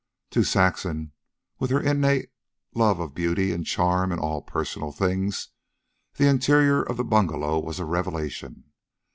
To 0.31 0.43
Saxon, 0.43 1.11
with 1.59 1.69
her 1.69 1.79
innate 1.79 2.31
love 2.73 2.99
of 2.99 3.13
beauty 3.13 3.51
and 3.53 3.63
charm 3.67 4.11
in 4.11 4.17
all 4.17 4.41
personal 4.41 4.91
things, 4.91 5.49
the 6.15 6.27
interior 6.27 6.81
of 6.81 6.97
the 6.97 7.03
bungalow 7.03 7.59
was 7.59 7.77
a 7.77 7.85
revelation. 7.85 8.63